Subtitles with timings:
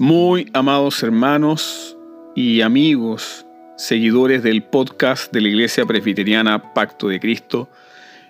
[0.00, 1.96] Muy amados hermanos
[2.36, 3.44] y amigos,
[3.76, 7.68] seguidores del podcast de la Iglesia Presbiteriana Pacto de Cristo,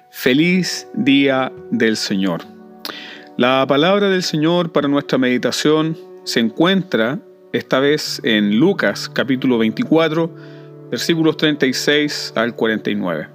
[0.09, 2.41] feliz día del Señor.
[3.37, 7.19] La palabra del Señor para nuestra meditación se encuentra
[7.53, 10.35] esta vez en Lucas capítulo 24,
[10.91, 13.29] versículos 36 al 49.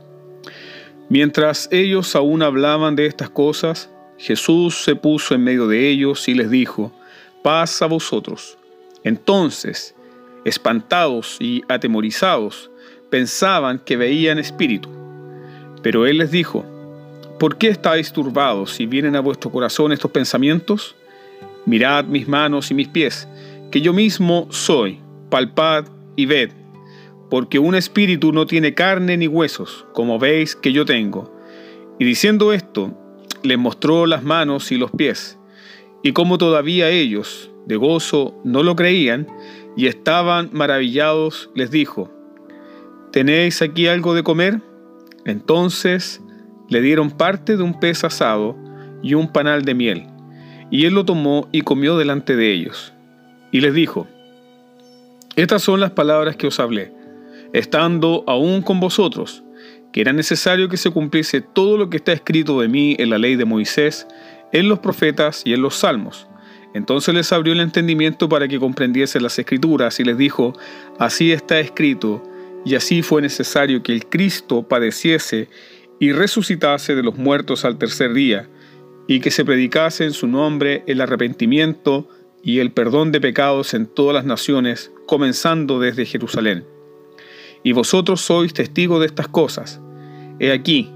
[1.08, 6.34] Mientras ellos aún hablaban de estas cosas, Jesús se puso en medio de ellos y
[6.34, 6.92] les dijo,
[7.44, 8.58] paz a vosotros.
[9.04, 9.94] Entonces,
[10.46, 12.72] espantados y atemorizados,
[13.10, 14.90] pensaban que veían espíritu.
[15.84, 16.66] Pero él les dijo,
[17.40, 20.96] ¿por qué estáis turbados si vienen a vuestro corazón estos pensamientos?
[21.66, 23.28] Mirad mis manos y mis pies,
[23.70, 25.00] que yo mismo soy,
[25.30, 25.86] palpad
[26.16, 26.52] y ved,
[27.30, 31.34] porque un espíritu no tiene carne ni huesos, como veis que yo tengo.
[32.00, 32.98] Y diciendo esto,
[33.44, 35.38] les mostró las manos y los pies.
[36.04, 39.28] Y como todavía ellos, de gozo, no lo creían
[39.76, 42.12] y estaban maravillados, les dijo,
[43.12, 44.62] ¿tenéis aquí algo de comer?
[45.26, 46.22] Entonces
[46.70, 48.58] le dieron parte de un pez asado
[49.02, 50.08] y un panal de miel,
[50.70, 52.94] y él lo tomó y comió delante de ellos.
[53.52, 54.08] Y les dijo,
[55.36, 56.92] Estas son las palabras que os hablé,
[57.54, 59.44] estando aún con vosotros,
[59.92, 63.20] que era necesario que se cumpliese todo lo que está escrito de mí en la
[63.20, 64.08] ley de Moisés,
[64.54, 66.28] en los profetas y en los salmos.
[66.74, 70.58] Entonces les abrió el entendimiento para que comprendiesen las escrituras y les dijo,
[70.98, 72.24] así está escrito,
[72.66, 75.50] y así fue necesario que el Cristo padeciese
[76.00, 78.50] y resucitase de los muertos al tercer día,
[79.08, 82.08] y que se predicase en su nombre el arrepentimiento
[82.42, 86.66] y el perdón de pecados en todas las naciones, comenzando desde Jerusalén.
[87.64, 89.80] Y vosotros sois testigos de estas cosas.
[90.40, 90.92] He aquí,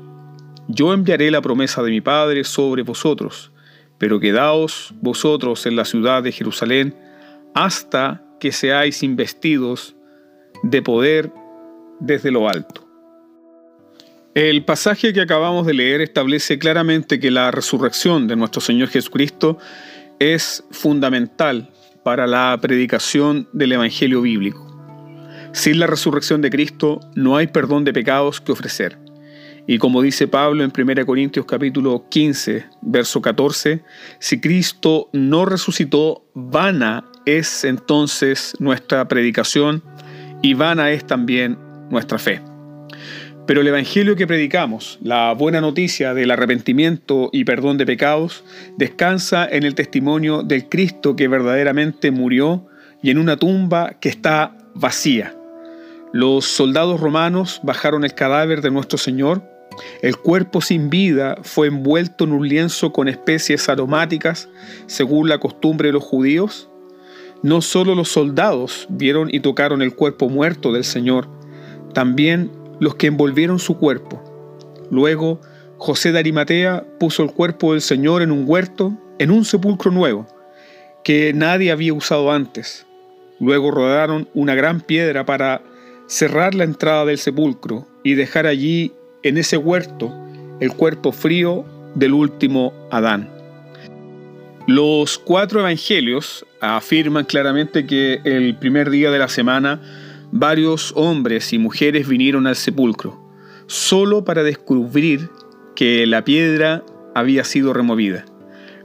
[0.68, 3.52] yo enviaré la promesa de mi Padre sobre vosotros,
[3.98, 6.96] pero quedaos vosotros en la ciudad de Jerusalén
[7.54, 9.96] hasta que seáis investidos
[10.64, 11.32] de poder
[12.00, 12.88] desde lo alto.
[14.36, 19.58] El pasaje que acabamos de leer establece claramente que la resurrección de nuestro Señor Jesucristo
[20.20, 21.72] es fundamental
[22.04, 24.64] para la predicación del Evangelio bíblico.
[25.54, 29.07] Sin la resurrección de Cristo no hay perdón de pecados que ofrecer.
[29.70, 33.84] Y como dice Pablo en 1 Corintios capítulo 15, verso 14,
[34.18, 39.84] si Cristo no resucitó, vana es entonces nuestra predicación
[40.42, 41.58] y vana es también
[41.90, 42.42] nuestra fe.
[43.46, 48.46] Pero el Evangelio que predicamos, la buena noticia del arrepentimiento y perdón de pecados,
[48.78, 52.68] descansa en el testimonio del Cristo que verdaderamente murió
[53.04, 55.34] y en una tumba que está vacía.
[56.14, 59.57] Los soldados romanos bajaron el cadáver de nuestro Señor
[60.02, 64.50] el cuerpo sin vida fue envuelto en un lienzo con especies aromáticas,
[64.86, 66.70] según la costumbre de los judíos.
[67.44, 71.28] No solo los soldados vieron y tocaron el cuerpo muerto del Señor,
[71.94, 74.24] también los que envolvieron su cuerpo.
[74.90, 75.42] Luego,
[75.78, 80.26] José de Arimatea puso el cuerpo del Señor en un huerto, en un sepulcro nuevo,
[81.04, 82.86] que nadie había usado antes.
[83.40, 85.62] Luego rodaron una gran piedra para
[86.08, 90.14] cerrar la entrada del sepulcro y dejar allí en ese huerto
[90.60, 93.30] el cuerpo frío del último Adán.
[94.68, 99.82] Los cuatro evangelios afirman claramente que el primer día de la semana
[100.32, 103.18] varios hombres y mujeres vinieron al sepulcro,
[103.68, 105.30] solo para descubrir
[105.76, 106.84] que la piedra
[107.16, 108.26] había sido removida.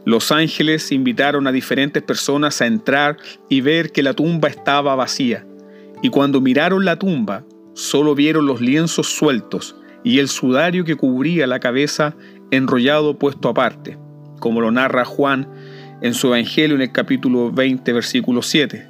[0.05, 3.17] Los ángeles invitaron a diferentes personas a entrar
[3.49, 5.47] y ver que la tumba estaba vacía,
[6.03, 7.45] y cuando miraron la tumba,
[7.75, 12.15] solo vieron los lienzos sueltos y el sudario que cubría la cabeza
[12.51, 13.99] enrollado puesto aparte,
[14.41, 15.49] como lo narra Juan
[16.03, 18.89] en su Evangelio en el capítulo 20, versículo 7.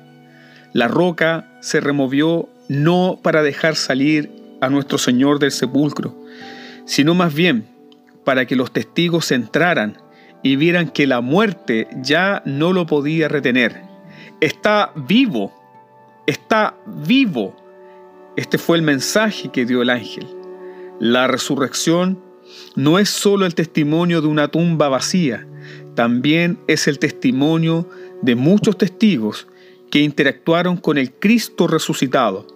[0.73, 4.31] La roca se removió no para dejar salir
[4.61, 6.17] a nuestro Señor del sepulcro,
[6.87, 7.67] sino más bien
[8.25, 9.99] para que los testigos entraran
[10.43, 13.83] y vieran que la muerte ya no lo podía retener.
[14.41, 15.53] Está vivo,
[16.27, 17.55] está vivo.
[18.37, 20.27] Este fue el mensaje que dio el ángel.
[21.03, 22.23] La resurrección
[22.77, 25.49] no es solo el testimonio de una tumba vacía,
[25.97, 27.91] también es el testimonio
[28.23, 29.49] de muchos testigos
[29.91, 32.47] que interactuaron con el Cristo resucitado,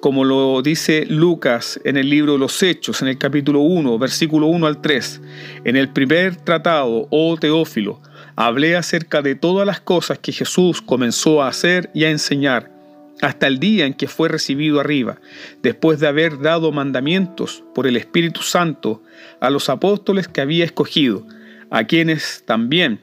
[0.00, 4.48] como lo dice Lucas en el libro de los Hechos, en el capítulo 1, versículo
[4.48, 5.22] 1 al 3.
[5.64, 8.02] En el primer tratado, oh Teófilo,
[8.36, 12.75] hablé acerca de todas las cosas que Jesús comenzó a hacer y a enseñar
[13.22, 15.20] hasta el día en que fue recibido arriba,
[15.62, 19.02] después de haber dado mandamientos por el Espíritu Santo
[19.40, 21.26] a los apóstoles que había escogido,
[21.70, 23.00] a quienes también,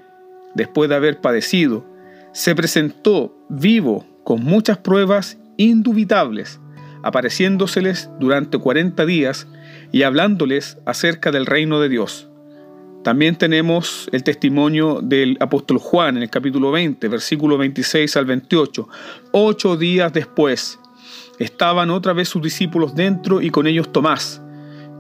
[0.56, 1.86] después de haber padecido,
[2.32, 6.60] se presentó vivo con muchas pruebas indubitables,
[7.04, 9.48] apareciéndoseles durante cuarenta días
[9.92, 12.30] y hablándoles acerca del reino de Dios.
[13.04, 18.88] También tenemos el testimonio del apóstol Juan en el capítulo 20, versículo 26 al 28.
[19.34, 20.80] Ocho días después
[21.38, 24.42] estaban otra vez sus discípulos dentro y con ellos Tomás.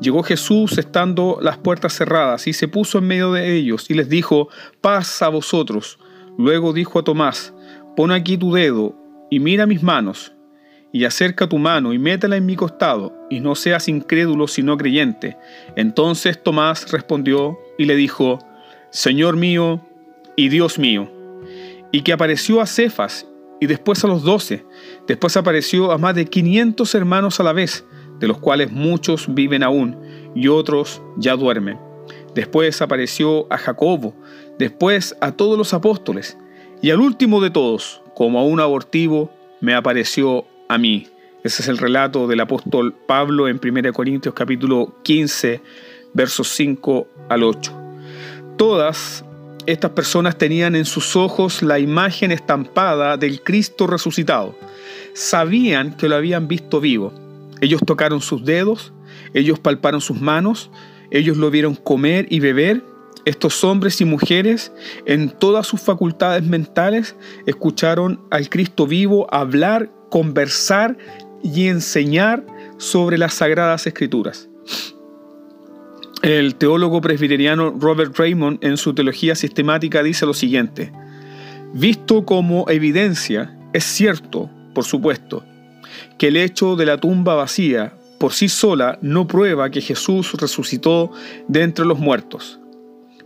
[0.02, 4.10] Llegó Jesús estando las puertas cerradas y se puso en medio de ellos y les
[4.10, 4.50] dijo,
[4.82, 5.98] paz a vosotros.
[6.38, 7.54] Luego dijo a Tomás,
[7.96, 8.98] pon aquí tu dedo
[9.32, 10.34] y mira mis manos
[10.94, 15.36] y acerca tu mano y métela en mi costado, y no seas incrédulo sino creyente.
[15.76, 18.40] Entonces Tomás respondió y le dijo,
[18.92, 19.82] Señor mío
[20.38, 21.12] y Dios mío.
[21.92, 23.28] Y que apareció a Cefas
[23.60, 24.66] y después a los doce,
[25.06, 27.86] después apareció a más de quinientos hermanos a la vez,
[28.20, 29.98] de los cuales muchos viven aún
[30.34, 31.78] y otros ya duermen.
[32.34, 34.16] Después apareció a Jacobo,
[34.58, 36.38] después a todos los apóstoles,
[36.82, 39.30] y al último de todos, como a un abortivo,
[39.60, 41.08] me apareció a mí.
[41.44, 45.62] Ese es el relato del apóstol Pablo en 1 Corintios capítulo 15,
[46.14, 47.74] versos 5 al 8.
[48.58, 49.24] Todas
[49.66, 54.56] estas personas tenían en sus ojos la imagen estampada del Cristo resucitado.
[55.14, 57.14] Sabían que lo habían visto vivo.
[57.62, 58.94] Ellos tocaron sus dedos,
[59.34, 60.70] ellos palparon sus manos,
[61.12, 62.84] ellos lo vieron comer y beber.
[63.26, 64.74] Estos hombres y mujeres,
[65.06, 67.16] en todas sus facultades mentales,
[67.46, 70.98] escucharon al Cristo vivo hablar conversar
[71.42, 72.46] y enseñar
[72.78, 74.50] sobre las sagradas escrituras.
[76.24, 80.94] El teólogo presbiteriano Robert Raymond en su teología sistemática dice lo siguiente,
[81.74, 85.44] visto como evidencia, es cierto, por supuesto,
[86.18, 91.12] que el hecho de la tumba vacía por sí sola no prueba que Jesús resucitó
[91.50, 92.58] de entre los muertos,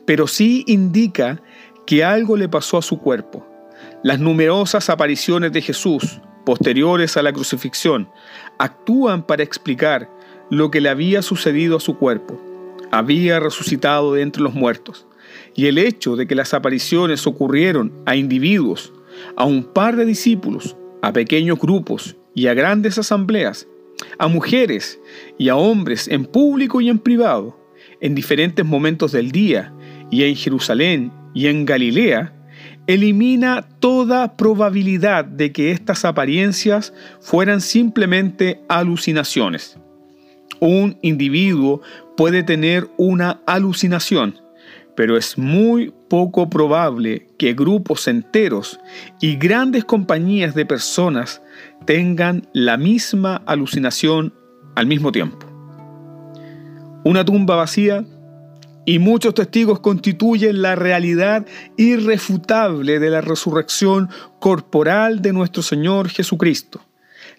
[0.07, 1.39] pero sí indica
[1.85, 3.45] que algo le pasó a su cuerpo.
[4.03, 8.09] Las numerosas apariciones de Jesús, posteriores a la crucifixión
[8.57, 10.09] actúan para explicar
[10.49, 12.46] lo que le había sucedido a su cuerpo.
[12.91, 15.07] Había resucitado de entre los muertos.
[15.55, 18.93] Y el hecho de que las apariciones ocurrieron a individuos,
[19.35, 23.67] a un par de discípulos, a pequeños grupos y a grandes asambleas,
[24.19, 24.99] a mujeres
[25.37, 27.59] y a hombres en público y en privado,
[27.99, 29.73] en diferentes momentos del día,
[30.11, 32.33] y en Jerusalén y en Galilea,
[32.87, 39.77] elimina toda probabilidad de que estas apariencias fueran simplemente alucinaciones.
[40.59, 41.81] Un individuo
[42.17, 44.41] puede tener una alucinación,
[44.95, 48.79] pero es muy poco probable que grupos enteros
[49.21, 51.41] y grandes compañías de personas
[51.85, 54.33] tengan la misma alucinación
[54.75, 55.45] al mismo tiempo.
[57.03, 58.03] Una tumba vacía
[58.85, 61.45] y muchos testigos constituyen la realidad
[61.77, 64.09] irrefutable de la resurrección
[64.39, 66.81] corporal de nuestro Señor Jesucristo.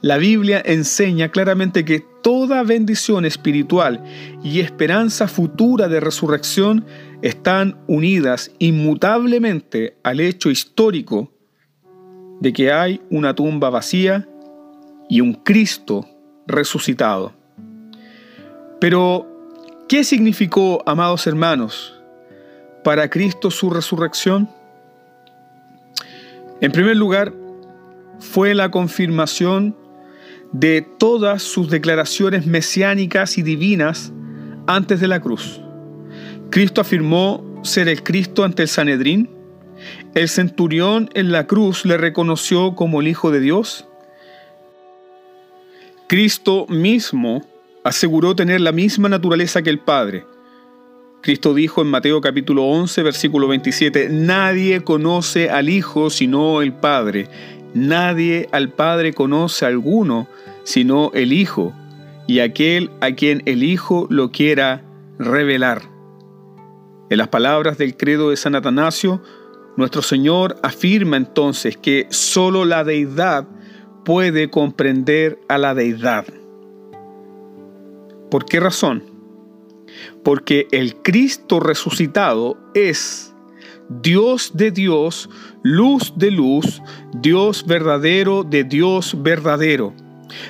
[0.01, 4.03] La Biblia enseña claramente que toda bendición espiritual
[4.43, 6.85] y esperanza futura de resurrección
[7.23, 11.33] están unidas inmutablemente al hecho histórico
[12.41, 14.29] de que hay una tumba vacía
[15.09, 16.07] y un Cristo
[16.47, 17.35] resucitado.
[18.81, 19.39] Pero
[19.89, 21.99] ¿Qué significó, amados hermanos,
[22.85, 24.47] para Cristo su resurrección?
[26.61, 27.33] En primer lugar,
[28.21, 29.77] fue la confirmación
[30.53, 34.13] de todas sus declaraciones mesiánicas y divinas
[34.67, 35.61] antes de la cruz.
[36.51, 39.31] Cristo afirmó ser el Cristo ante el Sanedrín.
[40.15, 43.87] El centurión en la cruz le reconoció como el Hijo de Dios.
[46.09, 47.47] Cristo mismo
[47.85, 50.25] aseguró tener la misma naturaleza que el Padre.
[51.21, 57.29] Cristo dijo en Mateo capítulo 11, versículo 27, Nadie conoce al Hijo sino el Padre.
[57.75, 60.29] Nadie al Padre conoce a alguno
[60.65, 61.73] sino el Hijo,
[62.27, 64.85] y aquel a quien el Hijo lo quiera
[65.19, 65.83] revelar.
[67.09, 69.23] En las palabras del credo de San Atanasio,
[69.79, 73.49] nuestro Señor afirma entonces que sólo la deidad
[74.05, 76.27] puede comprender a la deidad.
[78.31, 79.05] ¿Por qué razón?
[80.23, 83.28] Porque el Cristo resucitado es
[83.89, 85.31] Dios de Dios,
[85.63, 86.83] luz de luz,
[87.15, 89.95] Dios verdadero de Dios verdadero.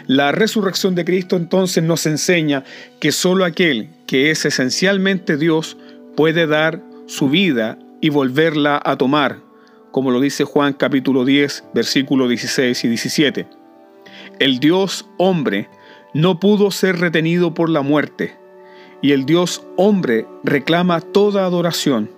[0.08, 2.64] La resurrección de Cristo entonces nos enseña
[3.00, 5.76] que solo aquel que es esencialmente Dios
[6.16, 9.38] puede dar su vida y volverla a tomar,
[9.92, 13.46] como lo dice Juan capítulo 10, versículos 16 y 17.
[14.40, 15.68] El Dios hombre
[16.12, 18.36] no pudo ser retenido por la muerte,
[19.00, 22.17] y el Dios hombre reclama toda adoración.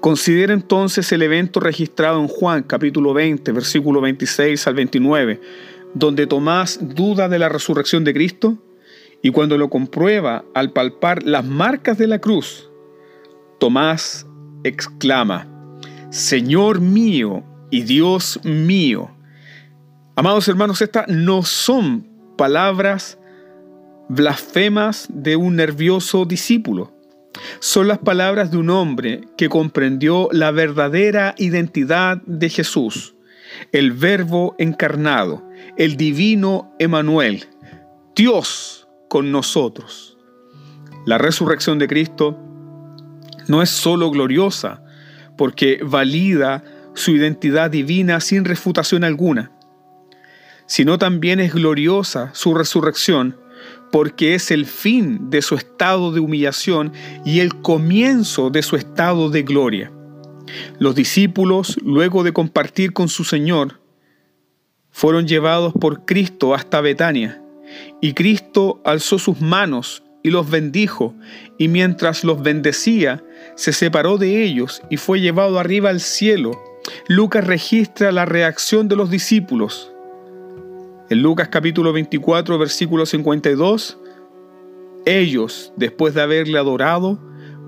[0.00, 5.40] Considera entonces el evento registrado en Juan capítulo 20, versículo 26 al 29,
[5.94, 8.58] donde Tomás duda de la resurrección de Cristo
[9.22, 12.70] y cuando lo comprueba al palpar las marcas de la cruz,
[13.58, 14.26] Tomás
[14.62, 15.48] exclama,
[16.10, 19.10] Señor mío y Dios mío.
[20.14, 22.06] Amados hermanos, estas no son
[22.36, 23.18] palabras
[24.08, 26.97] blasfemas de un nervioso discípulo.
[27.60, 33.14] Son las palabras de un hombre que comprendió la verdadera identidad de Jesús,
[33.72, 37.46] el Verbo encarnado, el divino Emanuel,
[38.14, 40.16] Dios con nosotros.
[41.06, 42.38] La resurrección de Cristo
[43.46, 44.82] no es sólo gloriosa,
[45.36, 46.64] porque valida
[46.94, 49.52] su identidad divina sin refutación alguna,
[50.66, 53.36] sino también es gloriosa su resurrección
[53.90, 56.92] porque es el fin de su estado de humillación
[57.24, 59.92] y el comienzo de su estado de gloria.
[60.78, 63.80] Los discípulos, luego de compartir con su Señor,
[64.90, 67.42] fueron llevados por Cristo hasta Betania,
[68.00, 71.14] y Cristo alzó sus manos y los bendijo,
[71.58, 73.22] y mientras los bendecía,
[73.54, 76.62] se separó de ellos y fue llevado arriba al cielo.
[77.08, 79.92] Lucas registra la reacción de los discípulos.
[81.10, 83.96] En Lucas capítulo 24, versículo 52,
[85.06, 87.18] ellos, después de haberle adorado,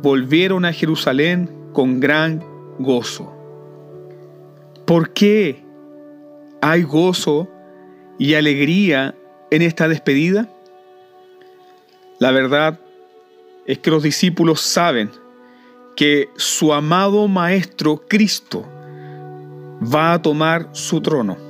[0.02, 2.44] volvieron a Jerusalén con gran
[2.78, 3.32] gozo.
[4.84, 5.64] ¿Por qué
[6.60, 7.48] hay gozo
[8.18, 9.14] y alegría
[9.50, 10.46] en esta despedida?
[12.18, 12.78] La verdad
[13.64, 15.10] es que los discípulos saben
[15.96, 18.66] que su amado Maestro Cristo
[19.82, 21.49] va a tomar su trono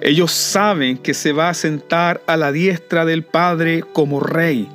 [0.00, 4.68] ellos saben que se va a sentar a la diestra del Padre como Rey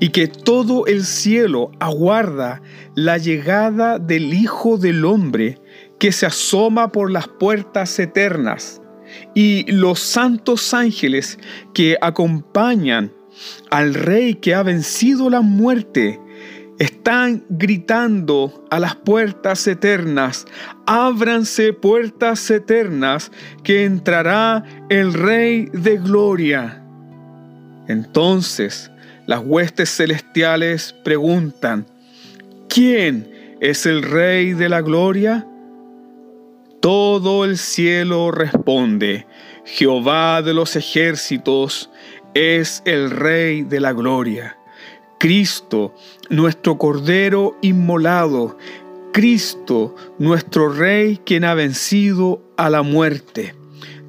[0.00, 2.62] y que todo el cielo aguarda
[2.94, 5.58] la llegada del Hijo del Hombre
[5.98, 8.80] que se asoma por las puertas eternas
[9.34, 11.38] y los santos ángeles
[11.72, 13.12] que acompañan
[13.70, 16.20] al Rey que ha vencido la muerte
[16.78, 20.46] están gritando a las puertas eternas,
[20.86, 23.30] ábranse puertas eternas,
[23.62, 26.82] que entrará el Rey de Gloria.
[27.86, 28.90] Entonces
[29.26, 31.86] las huestes celestiales preguntan,
[32.68, 35.46] ¿quién es el Rey de la Gloria?
[36.80, 39.26] Todo el cielo responde,
[39.64, 41.90] Jehová de los ejércitos
[42.34, 44.58] es el Rey de la Gloria.
[45.18, 45.94] Cristo,
[46.28, 48.56] nuestro Cordero inmolado,
[49.12, 53.54] Cristo, nuestro Rey, quien ha vencido a la muerte.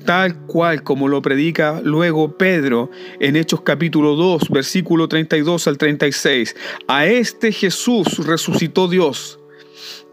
[0.06, 6.56] Tal cual como lo predica luego Pedro en Hechos capítulo 2, versículo 32 al 36.
[6.88, 9.40] A este Jesús resucitó Dios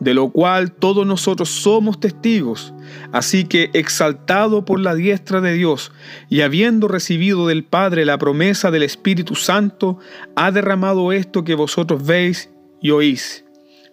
[0.01, 2.73] de lo cual todos nosotros somos testigos.
[3.13, 5.93] Así que, exaltado por la diestra de Dios
[6.29, 9.99] y habiendo recibido del Padre la promesa del Espíritu Santo,
[10.37, 12.51] ha derramado esto que vosotros veis
[12.81, 13.45] y oís.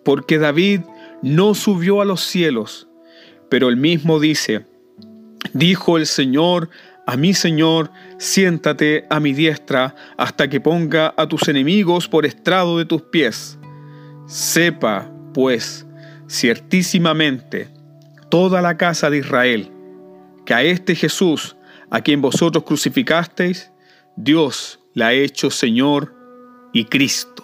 [0.03, 0.81] Porque David
[1.21, 2.87] no subió a los cielos,
[3.49, 4.65] pero él mismo dice,
[5.53, 6.69] dijo el Señor
[7.09, 12.77] a mi Señor, siéntate a mi diestra hasta que ponga a tus enemigos por estrado
[12.77, 13.57] de tus pies.
[14.27, 15.85] Sepa, pues,
[16.27, 17.69] ciertísimamente
[18.29, 19.71] toda la casa de Israel,
[20.45, 21.55] que a este Jesús,
[21.89, 23.71] a quien vosotros crucificasteis,
[24.15, 26.15] Dios le ha hecho Señor
[26.73, 27.43] y Cristo.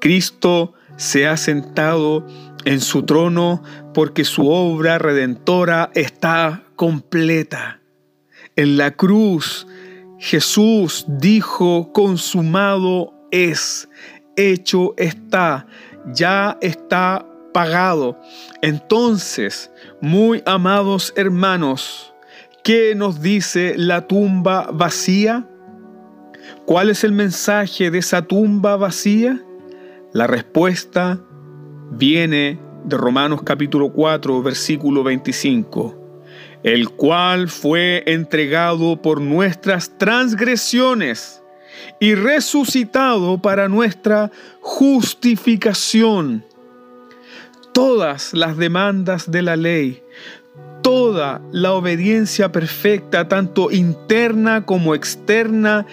[0.00, 2.26] Cristo se ha sentado
[2.64, 3.62] en su trono
[3.94, 7.80] porque su obra redentora está completa.
[8.56, 9.66] En la cruz
[10.18, 13.88] Jesús dijo, consumado es,
[14.36, 15.66] hecho está,
[16.06, 18.18] ya está pagado.
[18.60, 22.14] Entonces, muy amados hermanos,
[22.64, 25.46] ¿qué nos dice la tumba vacía?
[26.66, 29.40] ¿Cuál es el mensaje de esa tumba vacía?
[30.12, 31.20] La respuesta
[31.90, 36.18] viene de Romanos capítulo 4, versículo 25,
[36.62, 41.41] el cual fue entregado por nuestras transgresiones
[42.00, 46.44] y resucitado para nuestra justificación.
[47.72, 50.02] Todas las demandas de la ley,
[50.82, 55.86] toda la obediencia perfecta, tanto interna como externa,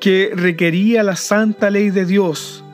[0.00, 2.64] que requería la santa ley de Dios,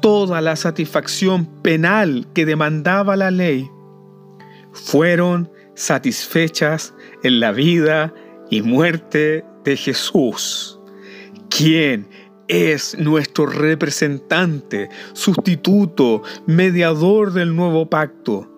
[0.00, 3.68] toda la satisfacción penal que demandaba la ley,
[4.72, 8.14] fueron satisfechas en la vida
[8.50, 10.79] y muerte de Jesús,
[11.50, 12.08] quien
[12.48, 18.48] es nuestro representante, sustituto, mediador del nuevo pacto.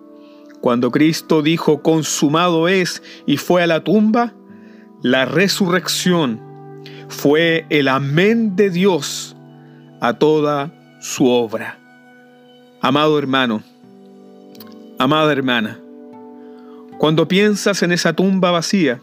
[0.61, 4.33] Cuando Cristo dijo consumado es y fue a la tumba,
[5.01, 6.39] la resurrección
[7.09, 9.35] fue el amén de Dios
[9.99, 11.77] a toda su obra.
[12.81, 13.61] Amado hermano,
[14.97, 15.79] amada hermana,
[16.97, 19.01] cuando piensas en esa tumba vacía,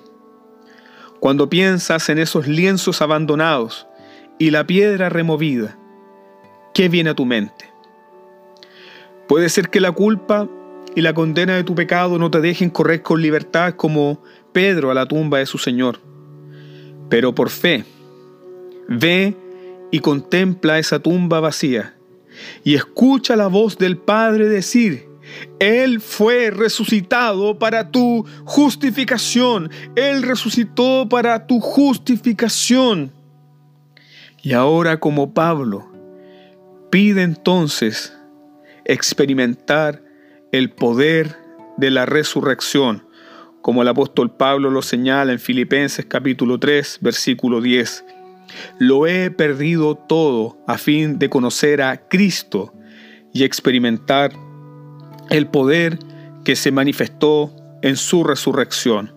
[1.20, 3.86] cuando piensas en esos lienzos abandonados
[4.38, 5.78] y la piedra removida,
[6.72, 7.70] ¿qué viene a tu mente?
[9.28, 10.48] Puede ser que la culpa
[10.96, 14.22] y la condena de tu pecado no te dejen correr con libertad como
[14.52, 16.00] Pedro a la tumba de su Señor.
[17.10, 17.84] Pero por fe,
[18.88, 19.36] ve
[19.90, 21.94] y contempla esa tumba vacía
[22.64, 25.09] y escucha la voz del Padre decir,
[25.58, 29.70] él fue resucitado para tu justificación.
[29.96, 33.12] Él resucitó para tu justificación.
[34.42, 35.90] Y ahora como Pablo,
[36.90, 38.16] pide entonces
[38.84, 40.02] experimentar
[40.50, 41.36] el poder
[41.76, 43.04] de la resurrección,
[43.62, 48.04] como el apóstol Pablo lo señala en Filipenses capítulo 3, versículo 10.
[48.78, 52.72] Lo he perdido todo a fin de conocer a Cristo
[53.32, 54.32] y experimentar
[55.30, 55.98] el poder
[56.44, 59.14] que se manifestó en su resurrección.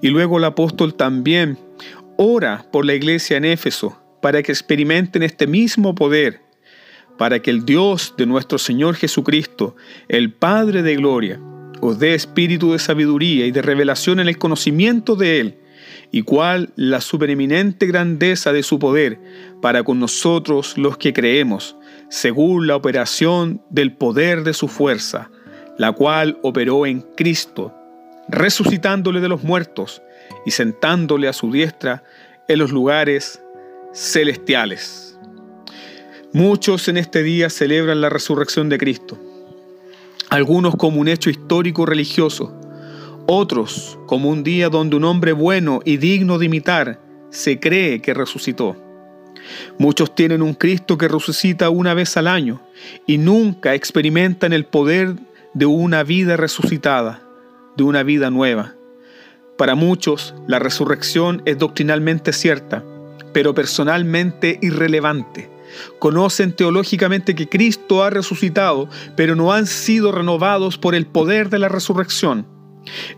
[0.00, 1.58] Y luego el apóstol también
[2.16, 6.40] ora por la iglesia en Éfeso para que experimenten este mismo poder,
[7.18, 9.76] para que el Dios de nuestro Señor Jesucristo,
[10.08, 11.40] el Padre de Gloria,
[11.80, 15.58] os dé espíritu de sabiduría y de revelación en el conocimiento de Él,
[16.10, 19.20] y cuál la supereminente grandeza de su poder
[19.60, 21.76] para con nosotros los que creemos,
[22.08, 25.30] según la operación del poder de su fuerza
[25.78, 27.74] la cual operó en Cristo,
[28.28, 30.02] resucitándole de los muertos
[30.44, 32.02] y sentándole a su diestra
[32.48, 33.42] en los lugares
[33.92, 35.18] celestiales.
[36.32, 39.18] Muchos en este día celebran la resurrección de Cristo,
[40.28, 42.58] algunos como un hecho histórico religioso,
[43.26, 48.14] otros como un día donde un hombre bueno y digno de imitar se cree que
[48.14, 48.76] resucitó.
[49.78, 52.60] Muchos tienen un Cristo que resucita una vez al año
[53.06, 55.14] y nunca experimentan el poder
[55.56, 57.22] de una vida resucitada,
[57.78, 58.74] de una vida nueva.
[59.56, 62.84] Para muchos, la resurrección es doctrinalmente cierta,
[63.32, 65.50] pero personalmente irrelevante.
[65.98, 71.58] Conocen teológicamente que Cristo ha resucitado, pero no han sido renovados por el poder de
[71.58, 72.46] la resurrección.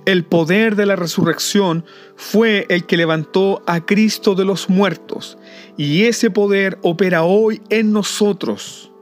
[0.07, 5.39] El poder de la resurrección fue el que levantó a Cristo de los muertos,
[5.77, 8.93] y ese poder opera hoy en nosotros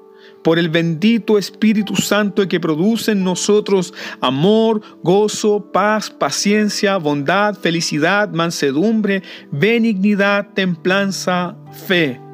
[0.46, 8.28] por el bendito Espíritu Santo que produce en nosotros amor, gozo, paz, paciencia, bondad, felicidad,
[8.28, 11.56] mansedumbre, benignidad, templanza,
[11.88, 12.25] fe.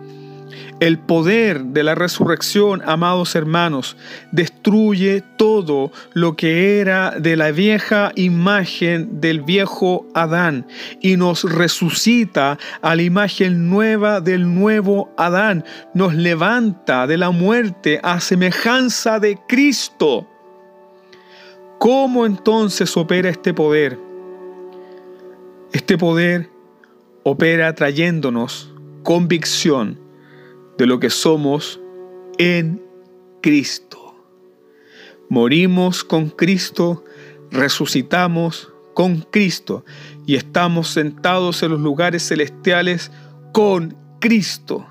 [0.82, 3.96] El poder de la resurrección, amados hermanos,
[4.32, 10.66] destruye todo lo que era de la vieja imagen del viejo Adán
[11.00, 15.64] y nos resucita a la imagen nueva del nuevo Adán.
[15.94, 20.26] Nos levanta de la muerte a semejanza de Cristo.
[21.78, 24.00] ¿Cómo entonces opera este poder?
[25.72, 26.50] Este poder
[27.22, 30.02] opera trayéndonos convicción
[30.78, 31.80] de lo que somos
[32.38, 32.82] en
[33.42, 34.14] Cristo.
[35.28, 37.04] Morimos con Cristo,
[37.50, 39.84] resucitamos con Cristo
[40.26, 43.10] y estamos sentados en los lugares celestiales
[43.52, 44.86] con Cristo.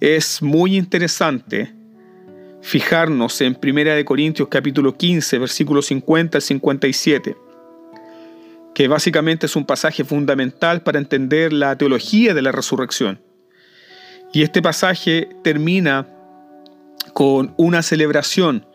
[0.00, 1.74] Es muy interesante
[2.62, 7.36] fijarnos en 1 Corintios capítulo 15, versículos 50 al 57,
[8.74, 13.23] que básicamente es un pasaje fundamental para entender la teología de la resurrección.
[14.34, 16.08] Y este pasaje termina
[17.12, 18.66] con una celebración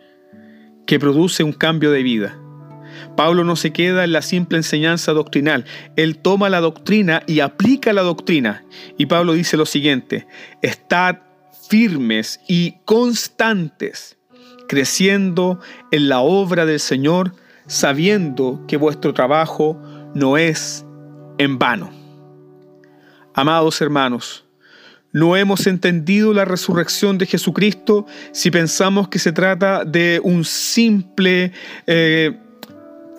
[0.88, 2.40] que produce un cambio de vida.
[3.18, 5.66] Pablo no se queda en la simple enseñanza doctrinal,
[5.98, 8.64] él toma la doctrina y aplica la doctrina.
[8.98, 10.28] Y Pablo dice lo siguiente,
[10.62, 11.18] estad
[11.70, 14.18] firmes y constantes,
[14.70, 15.60] creciendo
[15.92, 17.34] en la obra del Señor,
[17.68, 19.78] sabiendo que vuestro trabajo
[20.16, 20.86] no es
[21.38, 21.92] en vano.
[23.34, 24.46] Amados hermanos,
[25.12, 31.52] no hemos entendido la resurrección de Jesucristo si pensamos que se trata de un simple
[31.88, 32.38] eh,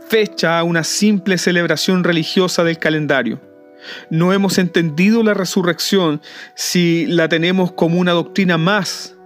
[0.08, 3.40] fecha, una simple celebración religiosa del calendario.
[4.10, 6.20] No hemos entendido la resurrección
[6.54, 9.16] si la tenemos como una doctrina más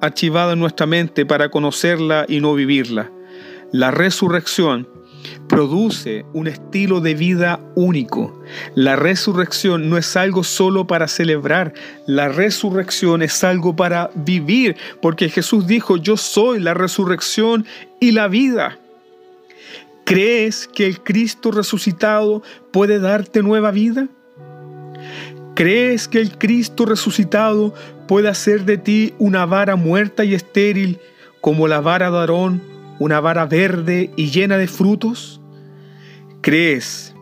[0.00, 3.10] archivada en nuestra mente para conocerla y no vivirla.
[3.72, 4.88] La resurrección
[5.48, 8.42] produce un estilo de vida único.
[8.74, 11.74] La resurrección no es algo solo para celebrar,
[12.06, 17.66] la resurrección es algo para vivir, porque Jesús dijo, yo soy la resurrección
[18.00, 18.78] y la vida.
[20.04, 24.08] ¿Crees que el Cristo resucitado puede darte nueva vida?
[25.54, 27.72] ¿Crees que el Cristo resucitado
[28.06, 30.98] puede hacer de ti una vara muerta y estéril
[31.40, 32.73] como la vara de Aarón,
[33.04, 35.38] una vara verde y llena de frutos?
[36.40, 37.14] ¿Crees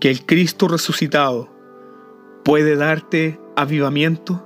[0.00, 1.48] que el Cristo resucitado
[2.44, 4.44] puede darte avivamiento?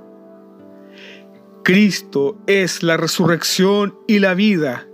[1.65, 4.87] Cristo es la resurrección y la vida.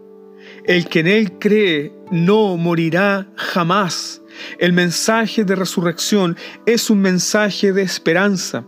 [0.64, 4.22] El que en Él cree no morirá jamás.
[4.60, 8.64] El mensaje de resurrección es un mensaje de esperanza,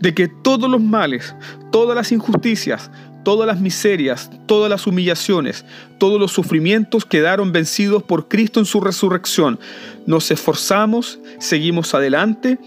[0.00, 1.36] de que todos los males,
[1.70, 2.90] todas las injusticias,
[3.28, 5.66] todas las miserias, todas las humillaciones,
[5.98, 9.60] todos los sufrimientos quedaron vencidos por Cristo en su resurrección.
[10.06, 12.58] Nos esforzamos, seguimos adelante,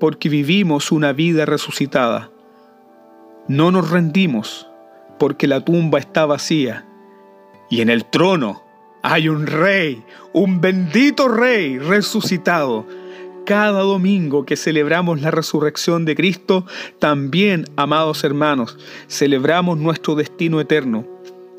[0.00, 2.28] porque vivimos una vida resucitada.
[3.46, 4.66] No nos rendimos,
[5.16, 6.84] porque la tumba está vacía
[7.70, 8.64] y en el trono
[9.04, 12.84] hay un rey, un bendito rey resucitado.
[13.46, 16.66] Cada domingo que celebramos la resurrección de Cristo,
[16.98, 21.06] también, amados hermanos, celebramos nuestro destino eterno.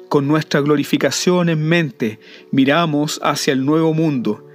[0.08, 2.20] Con nuestra glorificación en mente,
[2.52, 4.46] miramos hacia el nuevo mundo.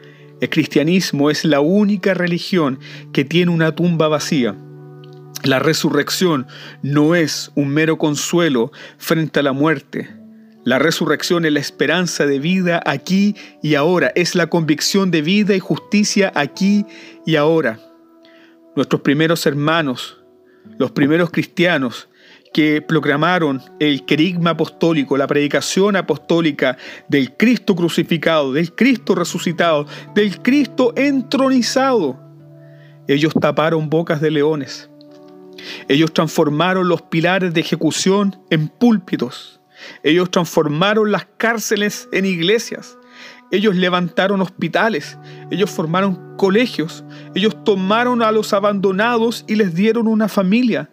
[0.40, 2.78] El cristianismo es la única religión
[3.12, 4.56] que tiene una tumba vacía.
[5.44, 6.46] La resurrección
[6.82, 10.08] no es un mero consuelo frente a la muerte,
[10.66, 15.54] la resurrección es la esperanza de vida aquí y ahora, es la convicción de vida
[15.54, 16.84] y justicia aquí
[17.24, 17.78] y ahora.
[18.74, 20.18] Nuestros primeros hermanos,
[20.76, 22.08] los primeros cristianos
[22.52, 26.76] que proclamaron el querigma apostólico, la predicación apostólica
[27.08, 32.18] del Cristo crucificado, del Cristo resucitado, del Cristo entronizado,
[33.06, 34.90] ellos taparon bocas de leones.
[35.86, 39.60] Ellos transformaron los pilares de ejecución en púlpitos.
[40.02, 42.96] Ellos transformaron las cárceles en iglesias.
[43.52, 45.18] Ellos levantaron hospitales,
[45.52, 50.90] ellos formaron colegios, ellos tomaron a los abandonados y les dieron una familia.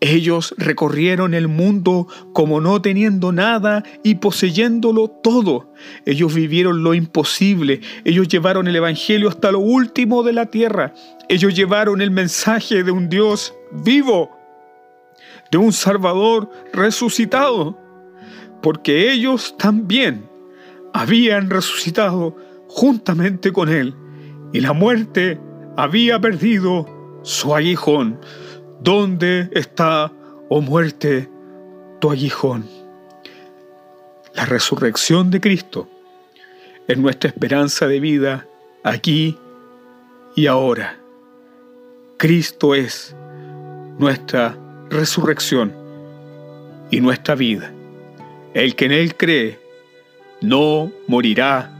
[0.00, 5.72] Ellos recorrieron el mundo como no teniendo nada y poseyéndolo todo.
[6.04, 7.80] Ellos vivieron lo imposible.
[8.04, 10.92] Ellos llevaron el Evangelio hasta lo último de la tierra.
[11.30, 14.36] Ellos llevaron el mensaje de un Dios vivo,
[15.50, 17.85] de un Salvador resucitado
[18.66, 20.28] porque ellos también
[20.92, 23.94] habían resucitado juntamente con él,
[24.52, 25.38] y la muerte
[25.76, 26.84] había perdido
[27.22, 28.18] su aguijón.
[28.80, 30.10] ¿Dónde está,
[30.48, 31.30] oh muerte,
[32.00, 32.66] tu aguijón?
[34.34, 35.88] La resurrección de Cristo
[36.88, 38.48] es nuestra esperanza de vida
[38.82, 39.38] aquí
[40.34, 40.98] y ahora.
[42.16, 43.14] Cristo es
[44.00, 44.58] nuestra
[44.90, 45.72] resurrección
[46.90, 47.72] y nuestra vida.
[48.56, 49.60] El que en Él cree
[50.40, 51.70] no morirá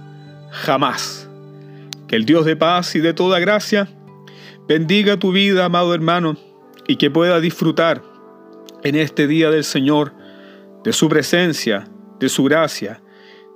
[0.51, 1.27] jamás.
[2.07, 3.89] Que el Dios de paz y de toda gracia
[4.69, 6.37] bendiga tu vida, amado hermano,
[6.87, 8.03] y que pueda disfrutar
[8.85, 10.13] en este día del Señor
[10.85, 11.89] de su presencia,
[12.21, 13.01] de su gracia,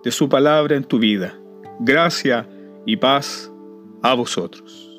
[0.02, 1.38] de su palabra en tu vida.
[1.78, 2.48] Gracia
[2.86, 3.52] y paz
[4.02, 4.89] a vosotros.